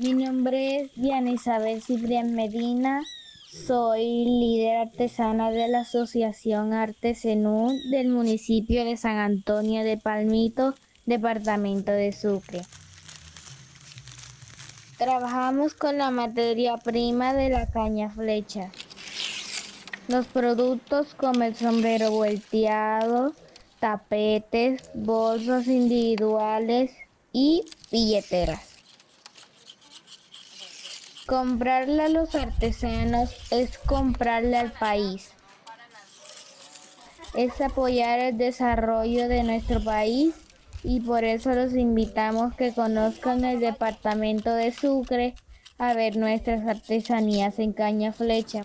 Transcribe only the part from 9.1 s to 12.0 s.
Antonio de Palmito, departamento